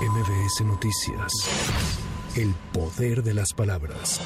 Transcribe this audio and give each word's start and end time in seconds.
MBS 0.00 0.62
Noticias. 0.64 2.09
El 2.36 2.54
poder 2.72 3.24
de 3.24 3.34
las 3.34 3.52
palabras. 3.52 4.20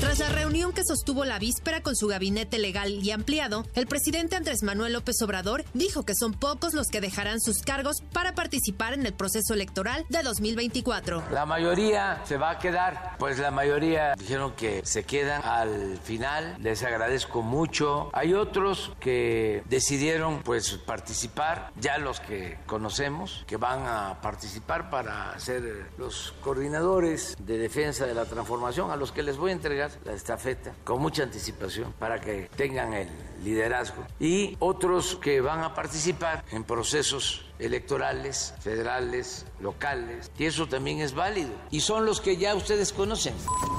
Tras 0.00 0.18
la 0.18 0.28
reunión 0.30 0.72
que 0.72 0.82
sostuvo 0.84 1.24
la 1.24 1.38
víspera 1.38 1.80
con 1.80 1.94
su 1.94 2.08
gabinete 2.08 2.58
legal 2.58 2.90
y 2.90 3.12
ampliado, 3.12 3.64
el 3.74 3.86
presidente 3.86 4.34
Andrés 4.34 4.64
Manuel 4.64 4.94
López 4.94 5.22
Obrador 5.22 5.64
dijo 5.72 6.02
que 6.02 6.14
son 6.16 6.34
pocos 6.34 6.74
los 6.74 6.88
que 6.88 7.00
dejarán 7.00 7.40
sus 7.40 7.62
cargos 7.62 8.02
para 8.12 8.34
participar 8.34 8.94
en 8.94 9.06
el 9.06 9.14
proceso 9.14 9.54
electoral 9.54 10.04
de 10.08 10.24
2024. 10.24 11.22
La 11.30 11.46
mayoría 11.46 12.20
se 12.24 12.36
va 12.36 12.50
a 12.50 12.58
quedar, 12.58 13.16
pues 13.16 13.38
la 13.38 13.52
mayoría 13.52 14.16
dijeron 14.16 14.52
que 14.56 14.84
se 14.84 15.04
quedan 15.04 15.40
al 15.44 15.98
final. 16.02 16.56
Les 16.58 16.82
agradezco 16.82 17.42
mucho. 17.42 18.10
Hay 18.12 18.34
otros 18.34 18.90
que 18.98 19.62
decidieron 19.66 20.42
pues 20.42 20.72
participar, 20.84 21.70
ya 21.80 21.98
los 21.98 22.18
que 22.18 22.58
conocemos, 22.66 23.44
que 23.46 23.56
van 23.56 23.86
a 23.86 24.20
participar 24.20 24.90
para 24.90 25.38
ser 25.38 25.92
los 25.96 26.34
coordinadores 26.40 27.35
de 27.38 27.58
defensa 27.58 28.06
de 28.06 28.14
la 28.14 28.24
transformación, 28.24 28.90
a 28.90 28.96
los 28.96 29.12
que 29.12 29.22
les 29.22 29.36
voy 29.36 29.50
a 29.50 29.54
entregar 29.54 29.90
la 30.04 30.12
estafeta 30.12 30.74
con 30.84 31.00
mucha 31.00 31.22
anticipación 31.22 31.92
para 31.98 32.20
que 32.20 32.48
tengan 32.56 32.94
el 32.94 33.08
liderazgo. 33.44 34.04
Y 34.18 34.56
otros 34.58 35.16
que 35.16 35.40
van 35.40 35.62
a 35.62 35.74
participar 35.74 36.44
en 36.50 36.64
procesos 36.64 37.44
electorales, 37.58 38.54
federales, 38.60 39.46
locales, 39.60 40.30
y 40.38 40.44
eso 40.44 40.66
también 40.66 41.00
es 41.00 41.14
válido. 41.14 41.50
Y 41.70 41.80
son 41.80 42.04
los 42.06 42.20
que 42.20 42.36
ya 42.36 42.54
ustedes 42.54 42.92
conocen. 42.92 43.34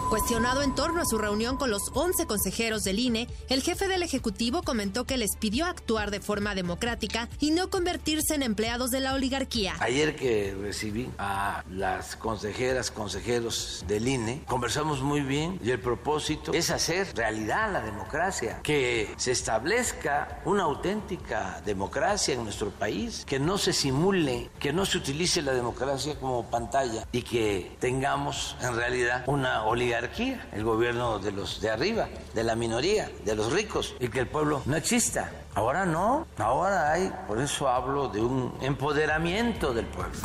Cuestionado 0.10 0.62
en 0.62 0.74
torno 0.74 1.02
a 1.02 1.06
su 1.06 1.18
reunión 1.18 1.58
con 1.58 1.70
los 1.70 1.84
11 1.94 2.26
consejeros 2.28 2.84
del 2.84 3.00
INE, 3.00 3.28
el 3.50 3.62
jefe 3.62 3.88
del 3.88 4.04
Ejecutivo 4.04 4.64
comentó 4.64 5.06
que 5.06 5.18
les 5.18 5.36
pidió 5.36 5.66
actuar 5.66 6.12
de 6.12 6.22
forma 6.22 6.56
democrática 6.56 7.28
y 7.40 7.52
no 7.52 7.70
convertirse 7.70 8.36
en 8.36 8.44
empleados 8.44 8.90
de 8.90 9.02
la 9.02 9.14
oligarquía. 9.14 9.76
Ayer 9.80 10.16
que 10.16 10.56
recibí 10.60 11.10
a 11.18 11.64
las 11.70 12.16
consejeras, 12.16 12.90
consejeros 12.90 13.84
del 13.88 14.08
INE, 14.08 14.44
conversamos 14.48 15.02
muy 15.02 15.22
bien 15.22 15.60
y 15.64 15.72
el 15.72 15.80
propósito 15.80 16.54
es 16.54 16.70
hacer 16.70 17.16
realidad 17.16 17.72
la 17.72 17.82
democracia, 17.82 18.62
que 18.64 19.14
se 19.18 19.32
establezca 19.32 20.42
una 20.46 20.64
auténtica 20.64 21.62
democracia 21.66 22.34
en 22.34 22.44
nuestro 22.44 22.70
país, 22.70 23.24
que 23.26 23.40
no 23.40 23.58
se 23.58 23.67
simule, 23.74 24.50
que 24.60 24.74
no 24.74 24.86
se 24.86 24.98
utilice 24.98 25.42
la 25.42 25.54
democracia 25.54 26.20
como 26.20 26.50
pantalla 26.50 27.06
y 27.12 27.22
que 27.22 27.76
tengamos 27.80 28.56
en 28.62 28.76
realidad 28.76 29.24
una 29.28 29.64
oligarquía, 29.64 30.48
el 30.54 30.64
gobierno 30.64 31.20
de 31.20 31.32
los 31.32 31.62
de 31.62 31.70
arriba, 31.70 32.08
de 32.34 32.44
la 32.44 32.56
minoría, 32.56 33.12
de 33.26 33.36
los 33.36 33.52
ricos 33.52 33.96
y 34.00 34.10
que 34.10 34.20
el 34.20 34.28
pueblo 34.28 34.62
no 34.66 34.76
exista. 34.76 35.32
Ahora 35.56 35.88
no, 35.88 36.28
ahora 36.38 36.92
hay, 36.92 37.12
por 37.28 37.42
eso 37.42 37.68
hablo 37.68 38.10
de 38.10 38.22
un 38.22 38.54
empoderamiento 38.62 39.74
del 39.74 39.88
pueblo. 39.88 40.20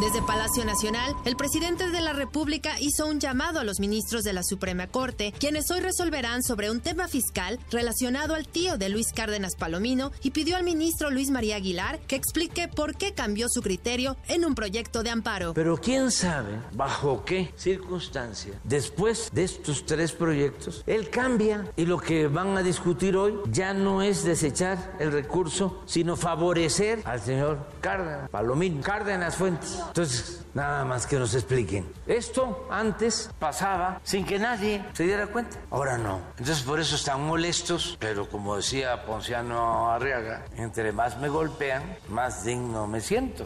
Desde 0.00 0.22
Palacio 0.22 0.64
Nacional, 0.64 1.12
el 1.24 1.34
presidente 1.34 1.90
de 1.90 2.00
la 2.00 2.12
República 2.12 2.78
hizo 2.78 3.06
un 3.06 3.18
llamado 3.18 3.58
a 3.58 3.64
los 3.64 3.80
ministros 3.80 4.22
de 4.22 4.32
la 4.32 4.44
Suprema 4.44 4.86
Corte, 4.86 5.32
quienes 5.40 5.70
hoy 5.72 5.80
resolverán 5.80 6.44
sobre 6.44 6.70
un 6.70 6.80
tema 6.80 7.08
fiscal 7.08 7.58
relacionado 7.72 8.36
al 8.36 8.46
tío 8.46 8.78
de 8.78 8.88
Luis 8.88 9.08
Cárdenas 9.12 9.56
Palomino 9.56 10.12
y 10.22 10.30
pidió 10.30 10.56
al 10.56 10.62
ministro 10.62 11.10
Luis 11.10 11.30
María 11.30 11.56
Aguilar 11.56 11.98
que 12.06 12.14
explique 12.14 12.68
por 12.68 12.85
qué 12.94 13.14
cambió 13.14 13.48
su 13.48 13.62
criterio 13.62 14.16
en 14.28 14.44
un 14.44 14.54
proyecto 14.54 15.02
de 15.02 15.10
amparo. 15.10 15.54
Pero 15.54 15.76
quién 15.76 16.10
sabe 16.10 16.60
bajo 16.72 17.24
qué 17.24 17.52
circunstancia, 17.56 18.52
después 18.64 19.30
de 19.32 19.44
estos 19.44 19.84
tres 19.86 20.12
proyectos, 20.12 20.82
él 20.86 21.10
cambia 21.10 21.66
y 21.76 21.86
lo 21.86 21.98
que 21.98 22.28
van 22.28 22.56
a 22.56 22.62
discutir 22.62 23.16
hoy 23.16 23.38
ya 23.50 23.74
no 23.74 24.02
es 24.02 24.24
desechar 24.24 24.96
el 24.98 25.12
recurso, 25.12 25.82
sino 25.86 26.16
favorecer 26.16 27.00
al 27.04 27.20
señor 27.20 27.58
Cárdenas, 27.80 28.30
Palomín, 28.30 28.82
Cárdenas 28.82 29.36
Fuentes. 29.36 29.78
Entonces, 29.86 30.44
nada 30.54 30.84
más 30.84 31.06
que 31.06 31.18
nos 31.18 31.34
expliquen. 31.34 31.86
Esto 32.06 32.66
antes 32.70 33.30
pasaba 33.38 34.00
sin 34.04 34.24
que 34.24 34.38
nadie 34.38 34.84
se 34.92 35.04
diera 35.04 35.26
cuenta, 35.26 35.58
ahora 35.70 35.98
no. 35.98 36.20
Entonces, 36.38 36.62
por 36.62 36.80
eso 36.80 36.96
están 36.96 37.22
molestos, 37.22 37.96
pero 37.98 38.28
como 38.28 38.56
decía 38.56 39.04
Ponciano 39.04 39.90
Arriaga, 39.90 40.44
entre 40.56 40.92
más 40.92 41.18
me 41.18 41.28
golpean, 41.28 41.82
más 42.08 42.44
digno 42.44 42.75
me 42.84 43.00
siento. 43.00 43.44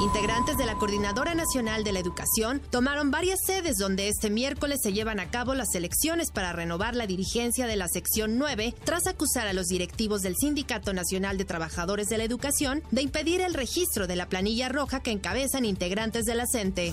Integrantes 0.00 0.56
de 0.56 0.64
la 0.64 0.76
Coordinadora 0.76 1.34
Nacional 1.34 1.84
de 1.84 1.92
la 1.92 1.98
Educación 1.98 2.60
tomaron 2.70 3.10
varias 3.10 3.40
sedes 3.44 3.76
donde 3.76 4.08
este 4.08 4.30
miércoles 4.30 4.78
se 4.82 4.92
llevan 4.92 5.20
a 5.20 5.30
cabo 5.30 5.54
las 5.54 5.74
elecciones 5.74 6.30
para 6.30 6.52
renovar 6.52 6.94
la 6.94 7.06
dirigencia 7.06 7.66
de 7.66 7.76
la 7.76 7.88
sección 7.88 8.38
9 8.38 8.74
tras 8.84 9.06
acusar 9.06 9.48
a 9.48 9.52
los 9.52 9.66
directivos 9.66 10.22
del 10.22 10.36
Sindicato 10.36 10.92
Nacional 10.92 11.36
de 11.36 11.44
Trabajadores 11.44 12.08
de 12.08 12.18
la 12.18 12.24
Educación 12.24 12.82
de 12.90 13.02
impedir 13.02 13.40
el 13.40 13.54
registro 13.54 14.06
de 14.06 14.16
la 14.16 14.28
planilla 14.28 14.68
roja 14.68 15.00
que 15.00 15.10
encabezan 15.10 15.64
integrantes 15.64 16.24
de 16.24 16.34
la 16.36 16.46
CENTE. 16.46 16.92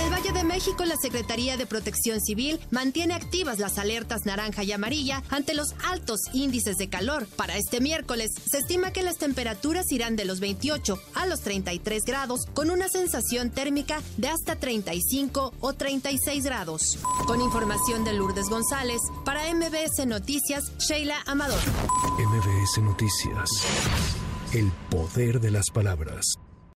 Para 0.00 0.08
el 0.08 0.14
Valle 0.14 0.32
de 0.32 0.44
México, 0.44 0.84
la 0.86 0.96
Secretaría 0.96 1.58
de 1.58 1.66
Protección 1.66 2.22
Civil 2.22 2.58
mantiene 2.70 3.12
activas 3.12 3.58
las 3.58 3.76
alertas 3.76 4.24
naranja 4.24 4.64
y 4.64 4.72
amarilla 4.72 5.22
ante 5.28 5.52
los 5.52 5.74
altos 5.90 6.20
índices 6.32 6.78
de 6.78 6.88
calor. 6.88 7.26
Para 7.36 7.58
este 7.58 7.82
miércoles, 7.82 8.30
se 8.50 8.58
estima 8.58 8.92
que 8.92 9.02
las 9.02 9.18
temperaturas 9.18 9.92
irán 9.92 10.16
de 10.16 10.24
los 10.24 10.40
28 10.40 10.98
a 11.14 11.26
los 11.26 11.40
33 11.40 12.02
grados, 12.06 12.46
con 12.54 12.70
una 12.70 12.88
sensación 12.88 13.50
térmica 13.50 14.00
de 14.16 14.28
hasta 14.28 14.56
35 14.56 15.52
o 15.60 15.72
36 15.74 16.44
grados. 16.44 16.98
Con 17.26 17.42
información 17.42 18.02
de 18.02 18.14
Lourdes 18.14 18.48
González, 18.48 19.02
para 19.26 19.52
MBS 19.54 20.06
Noticias, 20.06 20.72
Sheila 20.78 21.18
Amador. 21.26 21.60
MBS 22.18 22.78
Noticias. 22.78 23.50
El 24.54 24.72
poder 24.88 25.40
de 25.40 25.50
las 25.50 25.66
palabras. 25.70 26.38